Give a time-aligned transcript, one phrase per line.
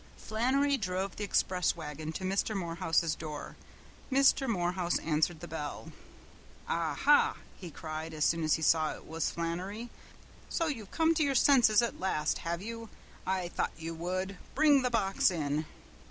[0.17, 2.55] Flannery drove the express wagon to Mr.
[2.57, 3.55] Morehouse's door.
[4.11, 4.49] Mr.
[4.49, 5.91] Morehouse answered the bell.
[6.67, 9.91] "Ah, ha!" he cried as soon as he saw it was Flannery.
[10.49, 12.89] "So you've come to your senses at last, have you?
[13.27, 14.39] I thought you would!
[14.55, 15.67] Bring the box in."